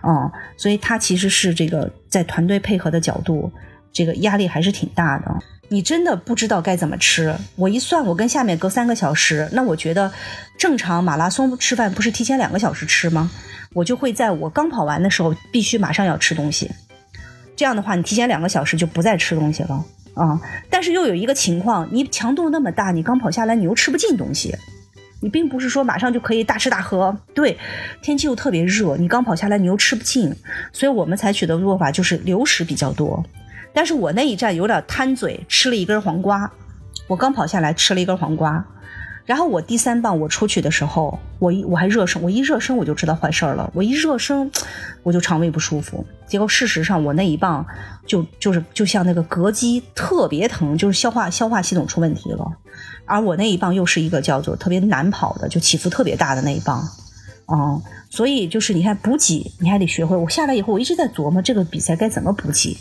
[0.04, 3.52] 嗯，所以他其实是这个在团队配合的角度，
[3.92, 5.26] 这个压力还是挺大的。
[5.72, 10.12] 你真的不知道该怎么吃，我一算，我跟下面隔三个小时，那我觉得
[10.58, 13.30] 正常马拉松吃饭不是提前两个小时吃吗？
[13.74, 16.72] 我就会在我刚跑完的时候，必须马上要吃东西。
[17.60, 20.40] 这样的话，你提前两个小时就不再吃东西了啊！
[20.70, 24.56] 但是又有一个情况，你强度那么大，你刚跑下来，你又吃不进东西，
[25.20, 27.14] 你并不是说马上就可以大吃大喝。
[27.34, 27.58] 对，
[28.02, 30.34] 天气又特别热，你刚跑下来，你又吃不进，
[30.72, 33.22] 所以我们采取的做法就是流食比较多。
[33.74, 36.50] 但是我那一站有点贪嘴，吃了一根黄瓜，
[37.08, 38.66] 我刚跑下来吃了一根黄瓜。
[39.30, 43.70] 然后我第三棒我出去的时候，我一我还热身，我一热身我就知道坏事儿了。
[43.76, 44.50] 我一热身，
[45.04, 46.04] 我就肠胃不舒服。
[46.26, 47.64] 结果事实上我那一棒
[48.08, 52.44] 就就是就像那个膈肌特别疼，就是消化消化系统出问题了。
[53.06, 56.80] 而我那一棒又是一个叫做特别难跑的，就起伏特别大的那一棒，
[57.46, 60.18] 啊，所以就是你看补给你还得学会。
[60.18, 62.76] 我下来以后我一直在琢磨这个比赛该怎么补给，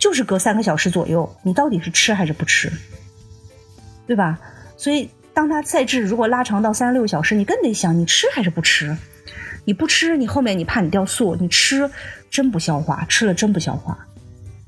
[0.00, 2.72] 就是隔三个小时左右，你到底是吃还是不吃，
[4.08, 4.36] 对吧？
[4.76, 5.08] 所以。
[5.32, 8.96] 当它赛制如果拉长到三十六小时，你更得想你吃还是不吃？
[9.64, 11.88] 你不吃，你后面你怕你掉速；你吃，
[12.30, 13.96] 真不消化，吃了真不消化。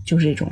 [0.05, 0.51] 就是这种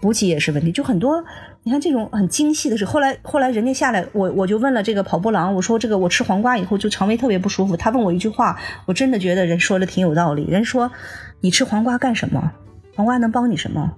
[0.00, 1.24] 补给也是问题，就很多。
[1.64, 7.76] 你看这种很精细的事，后来后来人家下来，我我就问了这个跑步郎，我说这个我吃黄瓜以后就肠胃特别不舒服。
[7.76, 10.44] 他问我一句话，我真的觉得人说的挺有道理。
[10.46, 10.92] 人说
[11.40, 12.52] 你吃黄瓜干什么？
[12.94, 13.96] 黄瓜能帮你什么？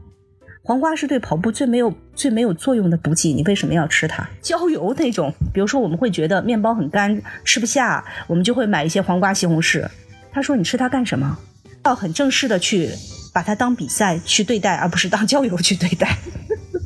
[0.63, 4.29] 黄瓜是对跑步最没有最没有作用的补给，你为什么要吃它？
[4.43, 9.89] 焦油那种，比如说我们会觉得面包很干，吃不下，我们就会买一些黄瓜西红柿。
[10.31, 11.39] 他说你吃它干什么？
[11.85, 12.91] 要很正式的去
[13.33, 16.19] 把它当比赛去对待，而不是当焦油去对待。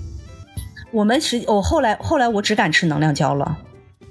[0.92, 3.58] 我们是，我后来后来我只敢吃能量胶了。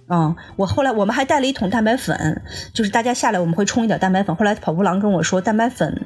[0.09, 2.41] 嗯，我后来我们还带了一桶蛋白粉，
[2.73, 4.35] 就是大家下来我们会冲一点蛋白粉。
[4.35, 6.05] 后来跑步郎跟我说，蛋白粉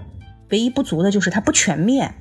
[0.51, 2.13] 唯一不足的就是它不全面。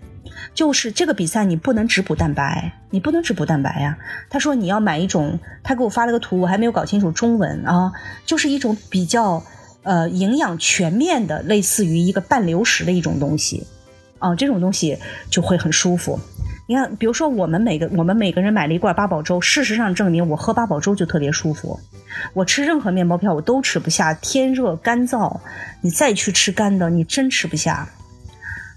[0.54, 3.98] 就是这个比赛，你不能只补蛋白，你不能只补蛋白呀。
[4.30, 7.92] 他说你要买一种，他给我发了个图，我还没有搞清楚中文啊，
[8.24, 9.42] 就是一种比较
[9.82, 13.66] 呃营养全面的，类似于一个半流食的一种东西
[14.18, 14.98] 啊，这种东西
[15.30, 16.18] 就会很舒服。
[16.66, 21.78] 你看，比如说我们每个我们每个人买了一罐八宝粥，事实上证明我喝八宝粥就特别舒服。
[22.32, 25.40] 我吃任何面包片我都吃不下，天热干燥，
[25.82, 27.86] 你再去吃干的，你真吃不下。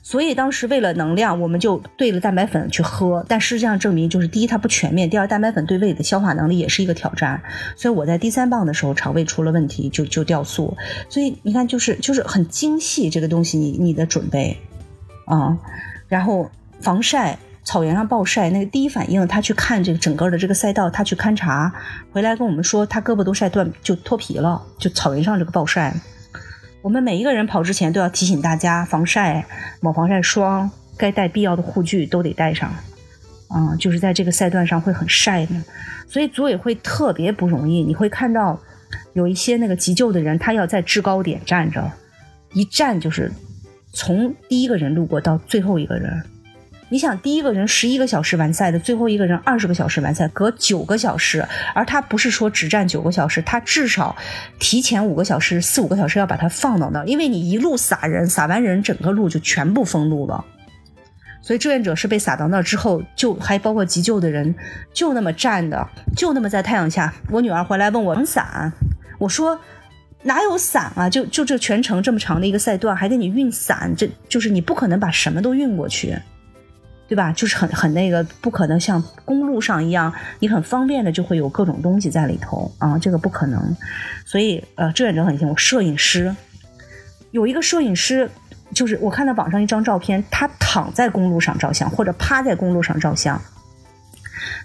[0.08, 7.44] 所以当时为了能量，我们就兑了蛋白粉去喝，但实际上证明就是第一它不全面，第二蛋白粉对胃的消化能力也是一个挑战。
[7.76, 10.78] 所以我在第三棒的时候肠胃出了问题，就就掉速。
[11.10, 14.58] 所以你看，就是就是很精细这个东西，你你的准备
[15.26, 15.58] 啊，
[16.08, 16.50] 然后
[16.80, 21.74] 防晒，草原上暴晒，那个第一反应他去看这个整个的这个赛道，他去勘察，
[22.14, 25.94] 回来跟我们说他胳膊都晒断，就脱皮了，就草原上这个暴晒。
[26.82, 29.46] 我们每一个人跑之前都要提醒大家防晒，
[29.82, 32.74] 抹防晒霜，该带必要的护具都得带上。
[33.50, 35.56] 嗯，就是在这个赛段上会很晒的，
[36.08, 37.82] 所以组委会特别不容易。
[37.82, 38.60] 你会看到
[39.14, 41.92] 有一些那个急救的人，他要在制高点站着，
[42.54, 43.32] 一站就是
[43.92, 46.24] 从第一个人路过到最后一个人。
[46.90, 54.16] 你想，第一个人十一个小时完赛的，最后一个人二十个小时完赛，隔九个小时，而他不是说只站九个小时，他至少
[54.58, 60.46] 提前五个小时、四五个小时要把它放到那，因为你一路撒人，撒完人整个路就全部封路了。
[61.42, 64.56] 所以志愿者是被撒到那之后，就还包括急救的人，
[64.94, 65.86] 就那么站的，
[66.16, 67.14] 就那么在太阳下。
[67.30, 68.72] 我女儿回来问我伞，
[69.20, 69.60] 我说
[70.24, 71.10] 哪有伞啊？
[71.10, 76.18] 就就这全程这么长的一个赛段，还给你运伞，这就是你不可能把什么都运过去。
[77.08, 77.32] 对吧？
[77.32, 83.76] 就是很很那个，不可能像公路上一样，你很方便的就会有各种东西在里头啊，这个不可能。
[84.26, 85.56] 所以呃，志愿者很辛苦。
[85.56, 86.36] 摄影师
[87.32, 88.30] 有一个摄影师，
[88.74, 93.42] 就是我看到网上一张照片，他躺在公路上照相，或者趴在公路上照相，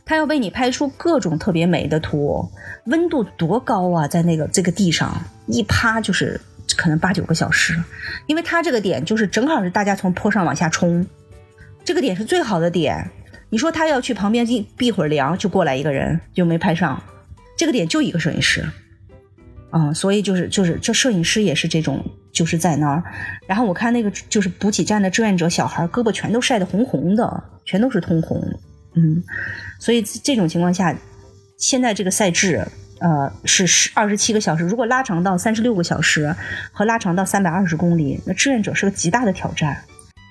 [0.04, 2.50] 他要为你拍出各种特别美的图。
[2.86, 6.40] 温度多高啊，在那个这个地上一趴就是
[6.76, 7.80] 可能八九个小时，
[8.26, 11.06] 因为他这个点就是正好是大家从坡上往下冲。
[11.84, 13.10] 这个点是最好的点，
[13.50, 17.02] 你说他要去旁边避避会儿凉，就过来一个人就没拍上，
[17.56, 18.64] 这个点就一个摄影师，
[19.72, 23.02] 嗯，所以就是就是这摄影师也是这种，就是在那儿。
[23.46, 28.40] 然后我看那个就是补给站的志愿者小孩，胳膊全都晒得红红的，全都是通红，
[28.94, 29.22] 嗯，
[29.78, 30.96] 所以这种情况下，
[31.58, 32.66] 现在这个赛制。
[33.04, 36.32] 呃，是十二十七个小时，如果拉长到三十六个小时，
[36.70, 39.76] 和拉长到三百二十公里，那志愿者是个极大的挑战。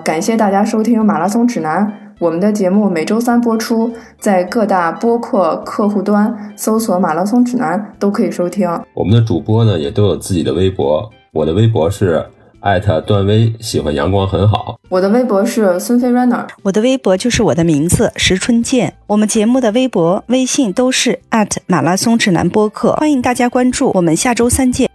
[0.03, 1.85] 感谢大家收听《马拉松指南》，
[2.19, 8.67] 我们的节目每周三播出，在各大播客客户端搜索“马拉松指南”都可以收听。
[8.93, 12.25] 我们的主播呢，也都有自己的微博，我的微博是。
[12.61, 14.77] 艾特段威喜欢阳光很好。
[14.87, 18.93] 我的微博是孙飞 runner，我的微博就是我的名字石春健。
[19.07, 23.89] 我们节目的微博、微信都是艾特马拉松指南播客，欢迎大家关注。
[23.95, 24.90] 我们下周三见。